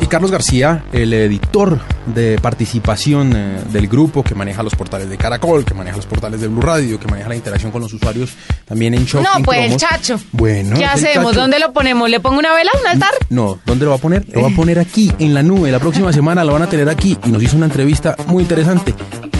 Y 0.00 0.06
Carlos 0.06 0.30
García, 0.30 0.84
el 0.92 1.12
editor 1.12 1.78
de 2.06 2.38
participación 2.40 3.32
eh, 3.36 3.60
del 3.70 3.86
grupo 3.86 4.22
que 4.22 4.34
maneja 4.34 4.62
los 4.62 4.74
portales 4.74 5.08
de 5.08 5.16
Caracol, 5.16 5.64
que 5.64 5.74
maneja 5.74 5.96
los 5.96 6.06
portales 6.06 6.40
de 6.40 6.48
Blue 6.48 6.62
Radio, 6.62 6.98
que 6.98 7.06
maneja 7.06 7.28
la 7.28 7.36
interacción 7.36 7.70
con 7.70 7.82
los 7.82 7.92
usuarios, 7.92 8.30
también 8.64 8.94
en 8.94 9.04
Shopping. 9.04 9.28
No, 9.38 9.44
pues 9.44 9.70
el 9.70 9.76
chacho. 9.76 10.18
Bueno. 10.32 10.76
¿Qué 10.76 10.86
hacemos? 10.86 11.34
¿Dónde 11.34 11.58
lo 11.58 11.72
ponemos? 11.72 12.08
¿Le 12.08 12.18
pongo 12.20 12.38
una 12.38 12.54
vela, 12.54 12.70
un 12.80 12.86
altar? 12.86 13.12
No, 13.28 13.58
¿dónde 13.66 13.84
lo 13.84 13.90
va 13.90 13.98
a 13.98 14.00
poner? 14.00 14.26
Lo 14.32 14.42
va 14.42 14.48
a 14.48 14.56
poner 14.56 14.78
aquí, 14.78 15.12
en 15.18 15.34
la 15.34 15.42
nube. 15.42 15.70
La 15.70 15.78
próxima 15.78 16.12
semana 16.12 16.44
lo 16.44 16.54
van 16.54 16.62
a 16.62 16.68
tener 16.68 16.88
aquí 16.88 17.18
y 17.24 17.28
nos 17.30 17.42
hizo 17.42 17.56
una 17.56 17.66
entrevista 17.66 18.16
muy 18.26 18.42
interesante 18.42 18.94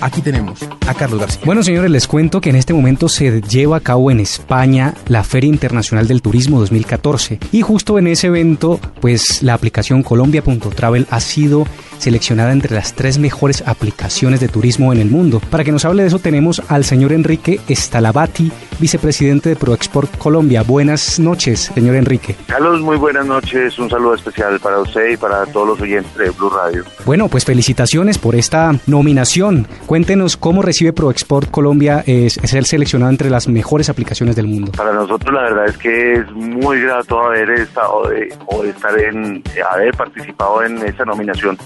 aquí 0.00 0.20
tenemos 0.20 0.60
a 0.86 0.94
Carlos 0.94 1.20
García. 1.20 1.42
Bueno, 1.44 1.62
señores, 1.62 1.90
les 1.90 2.06
cuento 2.06 2.40
que 2.40 2.50
en 2.50 2.56
este 2.56 2.74
momento 2.74 3.08
se 3.08 3.40
lleva 3.40 3.78
a 3.78 3.80
cabo 3.80 4.10
en 4.10 4.20
España 4.20 4.94
la 5.06 5.24
Feria 5.24 5.48
Internacional 5.48 6.06
del 6.08 6.22
Turismo 6.22 6.60
2014 6.60 7.38
y 7.52 7.62
justo 7.62 7.98
en 7.98 8.06
ese 8.06 8.28
evento, 8.28 8.80
pues 9.00 9.42
la 9.42 9.54
aplicación 9.54 10.02
Colombia.travel 10.02 11.06
ha 11.10 11.20
sido 11.20 11.66
seleccionada 11.98 12.52
entre 12.52 12.74
las 12.74 12.94
tres 12.94 13.18
mejores 13.18 13.62
aplicaciones 13.66 14.40
de 14.40 14.48
turismo 14.48 14.92
en 14.92 15.00
el 15.00 15.10
mundo. 15.10 15.40
Para 15.50 15.64
que 15.64 15.72
nos 15.72 15.84
hable 15.84 16.02
de 16.02 16.08
eso 16.08 16.18
tenemos 16.18 16.62
al 16.68 16.84
señor 16.84 17.12
Enrique 17.12 17.60
Estalabati, 17.68 18.52
vicepresidente 18.78 19.50
de 19.50 19.56
ProExport 19.56 20.16
Colombia. 20.18 20.62
Buenas 20.62 21.18
noches, 21.18 21.70
señor 21.74 21.96
Enrique. 21.96 22.36
Carlos, 22.46 22.80
muy 22.80 22.96
buenas 22.96 23.26
noches. 23.26 23.78
Un 23.78 23.88
saludo 23.88 24.14
especial 24.14 24.60
para 24.60 24.80
usted 24.80 25.12
y 25.12 25.16
para 25.16 25.46
todos 25.46 25.68
los 25.68 25.80
oyentes 25.80 26.14
de 26.16 26.30
Blue 26.30 26.50
Radio. 26.50 26.84
Bueno, 27.04 27.28
pues 27.28 27.44
felicitaciones 27.44 28.18
por 28.18 28.34
esta 28.34 28.78
nominación. 28.86 29.66
Cuéntenos 29.86 30.38
cómo 30.38 30.62
recibe 30.62 30.94
ProExport 30.94 31.50
Colombia 31.50 32.02
es, 32.06 32.34
ser 32.34 32.64
seleccionado 32.64 33.10
entre 33.10 33.28
las 33.28 33.48
mejores 33.48 33.90
aplicaciones 33.90 34.34
del 34.34 34.46
mundo. 34.46 34.72
Para 34.72 34.94
nosotros 34.94 35.34
la 35.34 35.42
verdad 35.42 35.66
es 35.66 35.76
que 35.76 36.12
es 36.14 36.30
muy 36.32 36.80
grato 36.80 37.20
haber 37.20 37.50
estado 37.50 38.08
de, 38.08 38.34
o 38.46 38.64
estar 38.64 38.98
en 38.98 39.42
haber 39.70 39.94
participado 39.94 40.64
en 40.64 40.78
esta 40.78 41.04
nominación. 41.04 41.58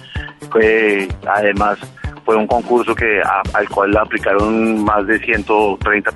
además 1.26 1.78
fue 2.24 2.36
un 2.36 2.46
concurso 2.46 2.94
que 2.94 3.22
al 3.54 3.68
cual 3.70 3.96
aplicaron 3.96 4.84
más 4.84 5.06
de 5.06 5.18
130 5.18 6.10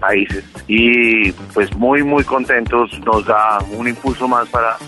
países 0.00 0.44
y 0.66 1.30
pues 1.52 1.74
muy 1.76 2.02
muy 2.02 2.24
contentos 2.24 2.98
nos 3.04 3.26
da 3.26 3.58
un 3.76 3.86
impulso 3.86 4.26
más 4.26 4.48
para 4.48 4.78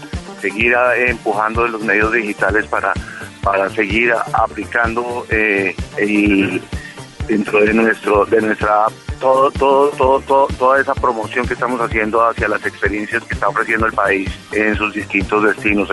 seguir 0.40 0.72
empujando 1.06 1.68
los 1.68 1.82
medios 1.82 2.12
digitales 2.12 2.66
para 2.68 2.94
para 3.42 3.68
seguir 3.70 4.12
aplicando 4.32 5.26
eh, 5.30 5.74
el, 5.96 6.60
dentro 7.26 7.60
de 7.60 7.74
nuestro 7.74 8.24
de 8.26 8.40
nuestra 8.40 8.86
todo, 9.20 9.50
todo, 9.50 9.90
todo, 9.90 10.20
todo, 10.20 10.46
toda 10.58 10.80
esa 10.80 10.94
promoción 10.94 11.46
que 11.46 11.54
estamos 11.54 11.80
haciendo 11.80 12.24
hacia 12.24 12.48
las 12.48 12.64
experiencias 12.64 13.22
que 13.24 13.34
está 13.34 13.48
ofreciendo 13.48 13.86
el 13.86 13.92
país 13.92 14.30
en 14.52 14.74
sus 14.76 14.94
distintos 14.94 15.42
destinos. 15.42 15.88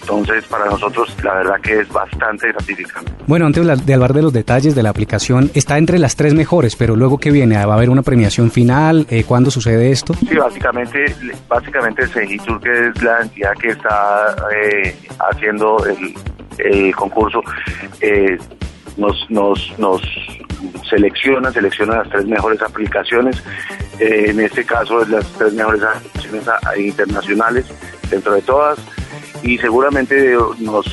Entonces, 0.00 0.44
para 0.46 0.64
nosotros, 0.64 1.14
la 1.22 1.34
verdad 1.34 1.60
que 1.62 1.80
es 1.80 1.88
bastante 1.90 2.48
gratificante. 2.48 3.12
Bueno, 3.26 3.46
antes 3.46 3.86
de 3.86 3.94
hablar 3.94 4.12
de 4.12 4.22
los 4.22 4.32
detalles 4.32 4.74
de 4.74 4.82
la 4.82 4.90
aplicación, 4.90 5.50
está 5.54 5.78
entre 5.78 5.98
las 5.98 6.16
tres 6.16 6.34
mejores, 6.34 6.74
pero 6.74 6.96
luego 6.96 7.18
que 7.18 7.30
viene, 7.30 7.54
¿va 7.64 7.74
a 7.74 7.76
haber 7.76 7.90
una 7.90 8.02
premiación 8.02 8.50
final? 8.50 9.06
Eh, 9.10 9.24
¿Cuándo 9.24 9.50
sucede 9.50 9.90
esto? 9.90 10.14
Sí, 10.14 10.34
básicamente, 10.34 11.14
básicamente 11.48 12.06
Segitur, 12.08 12.60
que 12.60 12.88
es 12.88 13.02
la 13.02 13.20
entidad 13.20 13.52
que 13.60 13.68
está 13.68 14.34
eh, 14.52 14.96
haciendo 15.30 15.84
el, 15.84 16.14
el 16.58 16.94
concurso 16.94 17.42
eh, 18.00 18.38
nos, 18.96 19.28
nos, 19.30 19.72
nos 19.78 20.02
selecciona, 20.88 21.52
selecciona 21.52 21.98
las 21.98 22.08
tres 22.10 22.26
mejores 22.26 22.60
aplicaciones, 22.62 23.42
eh, 23.98 24.26
en 24.28 24.40
este 24.40 24.64
caso 24.64 25.04
las 25.06 25.26
tres 25.38 25.52
mejores 25.54 25.82
aplicaciones 25.82 26.46
internacionales 26.76 27.66
dentro 28.10 28.34
de 28.34 28.42
todas. 28.42 28.78
Y 29.42 29.56
seguramente 29.58 30.36
nos 30.58 30.86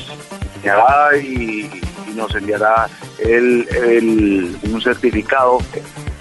enviará 0.56 1.16
y, 1.16 1.70
nos 2.14 2.34
enviará 2.34 2.88
el, 3.18 4.56
un 4.72 4.80
certificado 4.80 5.58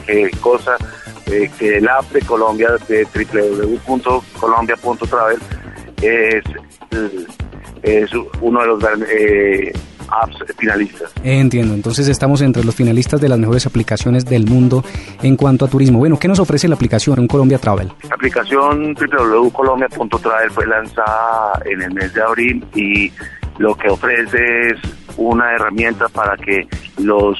que 0.06 0.30
cosa 0.42 0.75
eh, 1.28 1.50
que 1.58 1.78
el 1.78 1.88
app 1.90 2.12
de 2.12 2.22
Colombia 2.22 2.75
de 2.88 3.06
www.colombia.travel 3.06 5.40
es 6.02 6.44
es 7.88 8.12
uno 8.42 8.62
de 8.62 8.68
los 8.68 8.84
eh, 9.09 9.74
apps 10.09 10.38
finalistas. 10.58 11.12
Entiendo, 11.24 11.74
entonces 11.74 12.08
estamos 12.08 12.42
entre 12.42 12.64
los 12.64 12.75
finalistas 12.75 13.22
de 13.22 13.30
las 13.30 13.40
mejores 13.40 13.66
aplicaciones 13.66 14.25
del 14.25 14.46
mundo 14.46 14.84
en 15.22 15.36
cuanto 15.36 15.66
a 15.66 15.68
turismo. 15.68 16.00
Bueno, 16.00 16.20
¿qué 16.20 16.28
nos 16.28 16.40
ofrece 16.40 16.68
la 16.68 16.75
aplicación 16.75 17.20
en 17.20 17.28
Colombia 17.28 17.58
Travel? 17.58 17.92
La 18.09 18.16
aplicación 18.16 18.96
www.colombia.travel 18.96 20.52
fue 20.52 20.68
lanzada 20.68 21.62
en 21.66 21.81
el 21.81 21.94
mes 21.94 22.14
de 22.14 22.22
abril 22.22 22.66
y 22.75 23.12
lo 23.58 23.75
que 23.75 23.90
ofrece 23.90 24.68
es 24.68 24.80
una 25.18 25.54
herramienta 25.54 26.08
para 26.09 26.38
que 26.38 26.68
los 26.98 27.38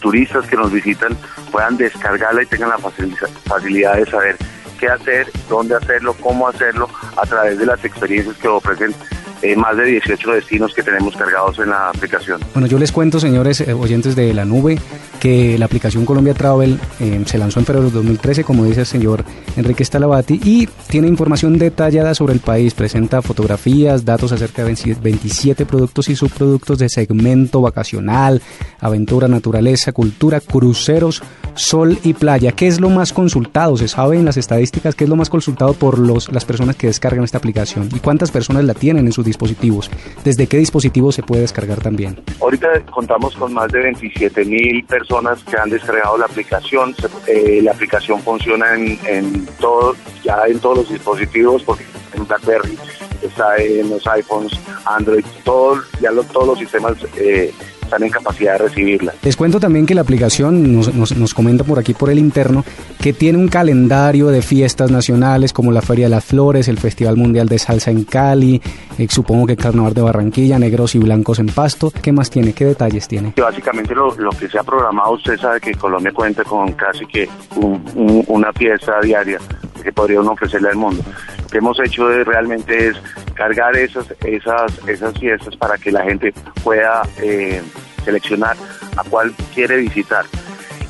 turistas 0.00 0.46
que 0.46 0.56
nos 0.56 0.72
visitan 0.72 1.16
puedan 1.52 1.76
descargarla 1.76 2.42
y 2.42 2.46
tengan 2.46 2.70
la 2.70 2.78
facilidad 2.78 3.96
de 3.96 4.06
saber 4.06 4.36
qué 4.78 4.88
hacer, 4.88 5.30
dónde 5.48 5.74
hacerlo, 5.76 6.14
cómo 6.20 6.48
hacerlo 6.48 6.88
a 7.16 7.26
través 7.26 7.58
de 7.58 7.66
las 7.66 7.84
experiencias 7.84 8.36
que 8.38 8.48
ofrecen 8.48 8.94
eh, 9.42 9.56
más 9.56 9.76
de 9.76 9.84
18 9.84 10.32
destinos 10.32 10.74
que 10.74 10.82
tenemos 10.82 11.16
cargados 11.16 11.58
en 11.58 11.70
la 11.70 11.88
aplicación. 11.88 12.40
Bueno, 12.52 12.66
yo 12.66 12.78
les 12.78 12.92
cuento, 12.92 13.20
señores 13.20 13.60
eh, 13.60 13.72
oyentes 13.72 14.14
de 14.14 14.34
la 14.34 14.44
nube, 14.44 14.78
que 15.18 15.58
la 15.58 15.66
aplicación 15.66 16.04
Colombia 16.04 16.34
Travel 16.34 16.78
eh, 17.00 17.22
se 17.26 17.38
lanzó 17.38 17.60
en 17.60 17.66
febrero 17.66 17.86
de 17.86 17.92
2013, 17.92 18.44
como 18.44 18.64
dice 18.64 18.80
el 18.80 18.86
señor 18.86 19.24
Enrique 19.56 19.84
Stalavati, 19.84 20.40
y 20.44 20.66
tiene 20.88 21.08
información 21.08 21.58
detallada 21.58 22.14
sobre 22.14 22.34
el 22.34 22.40
país, 22.40 22.74
presenta 22.74 23.22
fotografías, 23.22 24.04
datos 24.04 24.32
acerca 24.32 24.64
de 24.64 24.76
27 25.02 25.66
productos 25.66 26.08
y 26.08 26.16
subproductos 26.16 26.78
de 26.78 26.88
segmento 26.88 27.60
vacacional, 27.60 28.42
aventura, 28.80 29.28
naturaleza, 29.28 29.92
cultura, 29.92 30.40
cruceros, 30.40 31.22
sol 31.54 31.98
y 32.02 32.14
playa. 32.14 32.52
¿Qué 32.52 32.66
es 32.66 32.80
lo 32.80 32.90
más 32.90 33.12
consultado? 33.12 33.76
¿Se 33.76 33.88
sabe 33.88 34.16
en 34.16 34.24
las 34.24 34.36
estadísticas 34.36 34.94
qué 34.94 35.04
es 35.04 35.10
lo 35.10 35.16
más 35.16 35.30
consultado 35.30 35.72
por 35.74 35.98
los, 35.98 36.30
las 36.32 36.44
personas 36.44 36.76
que 36.76 36.88
descargan 36.88 37.24
esta 37.24 37.38
aplicación? 37.38 37.88
¿Y 37.94 38.00
cuántas 38.00 38.30
personas 38.30 38.64
la 38.64 38.74
tienen 38.74 39.06
en 39.06 39.12
su 39.12 39.22
dispositivos. 39.30 39.90
¿Desde 40.24 40.46
qué 40.46 40.58
dispositivo 40.58 41.12
se 41.12 41.22
puede 41.22 41.42
descargar 41.42 41.80
también? 41.80 42.20
Ahorita 42.40 42.68
contamos 42.90 43.34
con 43.36 43.52
más 43.54 43.70
de 43.72 43.80
27 43.80 44.44
mil 44.44 44.84
personas 44.84 45.42
que 45.44 45.56
han 45.56 45.70
descargado 45.70 46.18
la 46.18 46.26
aplicación. 46.26 46.94
Eh, 47.26 47.60
la 47.62 47.72
aplicación 47.72 48.20
funciona 48.20 48.74
en, 48.74 48.98
en 49.06 49.46
todo, 49.58 49.94
ya 50.22 50.42
en 50.46 50.58
todos 50.58 50.78
los 50.78 50.90
dispositivos, 50.90 51.62
porque 51.62 51.84
en 52.14 52.26
BlackBerry 52.26 52.76
está 53.22 53.56
en 53.56 53.90
los 53.90 54.06
iPhones, 54.06 54.52
Android, 54.84 55.24
todo, 55.44 55.80
ya 56.00 56.10
todos 56.32 56.46
los 56.48 56.58
sistemas 56.58 56.96
eh, 57.16 57.52
están 57.90 58.04
en 58.04 58.10
capacidad 58.10 58.52
de 58.52 58.58
recibirla. 58.68 59.12
Les 59.22 59.36
cuento 59.36 59.58
también 59.58 59.84
que 59.84 59.96
la 59.96 60.02
aplicación 60.02 60.76
nos, 60.76 60.94
nos, 60.94 61.34
comenta 61.34 61.64
por 61.64 61.78
aquí 61.80 61.92
por 61.92 62.08
el 62.08 62.18
interno 62.18 62.64
que 63.00 63.12
tiene 63.12 63.36
un 63.36 63.48
calendario 63.48 64.28
de 64.28 64.42
fiestas 64.42 64.90
nacionales 64.90 65.52
como 65.52 65.72
la 65.72 65.82
Feria 65.82 66.06
de 66.06 66.10
las 66.10 66.24
Flores, 66.24 66.68
el 66.68 66.78
Festival 66.78 67.16
Mundial 67.16 67.48
de 67.48 67.58
Salsa 67.58 67.90
en 67.90 68.04
Cali, 68.04 68.62
eh, 68.98 69.06
supongo 69.10 69.46
que 69.46 69.56
Carnaval 69.56 69.94
de 69.94 70.02
Barranquilla, 70.02 70.58
Negros 70.58 70.94
y 70.94 70.98
Blancos 70.98 71.40
en 71.40 71.46
Pasto. 71.46 71.90
¿Qué 71.90 72.12
más 72.12 72.30
tiene? 72.30 72.52
¿Qué 72.52 72.64
detalles 72.64 73.08
tiene? 73.08 73.34
Básicamente 73.36 73.94
lo, 73.94 74.14
lo 74.14 74.30
que 74.30 74.48
se 74.48 74.58
ha 74.58 74.62
programado, 74.62 75.12
usted 75.12 75.36
sabe 75.36 75.60
que 75.60 75.74
Colombia 75.74 76.12
cuenta 76.12 76.44
con 76.44 76.72
casi 76.72 77.04
que 77.06 77.28
una 77.56 78.52
fiesta 78.52 79.00
diaria 79.02 79.38
que 79.82 79.92
podría 79.92 80.20
uno 80.20 80.32
ofrecerle 80.32 80.68
al 80.68 80.76
mundo. 80.76 81.02
Lo 81.42 81.48
que 81.48 81.58
hemos 81.58 81.80
hecho 81.80 82.08
realmente 82.24 82.88
es 82.88 82.96
cargar 83.34 83.74
esas, 83.76 84.04
esas, 84.24 84.86
esas 84.86 85.18
fiestas 85.18 85.56
para 85.56 85.78
que 85.78 85.90
la 85.90 86.04
gente 86.04 86.34
pueda 86.62 87.02
eh, 87.22 87.62
seleccionar 88.10 88.56
a 88.96 89.04
cuál 89.04 89.32
quiere 89.54 89.76
visitar. 89.78 90.24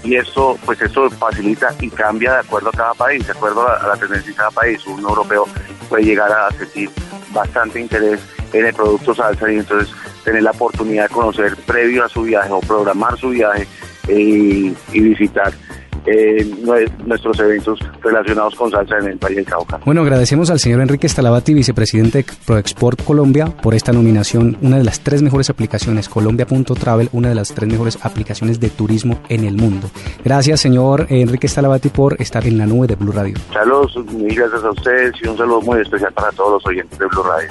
Y 0.03 0.17
esto, 0.17 0.59
pues 0.65 0.81
esto 0.81 1.11
facilita 1.11 1.75
y 1.81 1.91
cambia 1.91 2.33
de 2.33 2.41
acuerdo 2.41 2.71
a 2.71 2.73
cada 2.73 2.95
país, 2.95 3.27
de 3.27 3.33
acuerdo 3.33 3.69
a 3.69 3.87
la 3.87 3.97
tendencia 3.97 4.31
de 4.31 4.37
cada 4.37 4.51
país. 4.51 4.87
Un 4.87 5.01
europeo 5.01 5.47
puede 5.89 6.05
llegar 6.05 6.33
a 6.33 6.51
sentir 6.53 6.91
bastante 7.33 7.81
interés 7.81 8.21
en 8.53 8.67
el 8.67 8.75
producto 8.75 9.15
salsa 9.15 9.51
y 9.53 9.57
entonces 9.57 9.95
tener 10.25 10.43
la 10.43 10.51
oportunidad 10.53 11.09
de 11.09 11.15
conocer 11.15 11.57
previo 11.67 12.05
a 12.05 12.09
su 12.09 12.23
viaje 12.23 12.51
o 12.51 12.61
programar 12.61 13.19
su 13.19 13.29
viaje 13.31 13.67
eh, 14.09 14.75
y 14.93 15.01
visitar 15.01 15.53
eh, 16.07 16.49
nuestros 17.05 17.39
eventos 17.41 17.79
relacionados 18.03 18.55
con 18.55 18.71
salsa 18.71 18.99
en 18.99 19.07
el 19.07 19.19
Valle 19.19 19.37
del 19.37 19.45
Cauca. 19.45 19.81
Bueno, 19.85 20.03
agradecemos 20.03 20.51
al 20.51 20.59
señor 20.59 20.81
Enrique 20.81 21.09
Stalavati, 21.09 21.55
vicepresidente 21.55 22.19
de 22.19 22.25
ProExport 22.47 23.03
Colombia, 23.05 23.47
por 23.47 23.75
esta 23.75 23.93
nominación, 23.93 24.57
una 24.63 24.79
de 24.79 24.85
las 24.85 25.01
tres 25.01 25.23
mejores 25.23 25.51
aplicaciones, 25.51 26.09
Colombia.travel, 26.09 27.09
una 27.13 27.29
de 27.29 27.35
las 27.35 27.55
tres 27.55 27.71
mejores 27.71 27.99
aplicaciones 28.03 28.61
de 28.61 28.71
turismo 28.71 29.21
en 29.29 29.45
el 29.45 29.57
mundo. 29.57 29.91
Gracias, 30.25 30.61
señor 30.61 31.07
Enrique 31.09 31.49
Stalavati, 31.49 31.89
por 31.89 32.21
estar 32.21 32.47
en 32.47 32.59
la 32.59 32.67
nube 32.67 32.87
de 32.87 32.97
Blue 32.97 33.13
Radio. 33.13 33.37
Saludos, 33.53 33.97
mil 34.13 34.35
gracias 34.35 34.65
a 34.65 34.71
ustedes 34.71 35.13
y 35.23 35.29
un 35.29 35.37
saludo 35.37 35.61
muy 35.63 35.81
especial 35.81 36.13
para 36.13 36.31
todos 36.33 36.53
los 36.53 36.67
oyentes 36.67 36.99
de 36.99 37.07
Blue 37.07 37.23
Radio. 37.23 37.49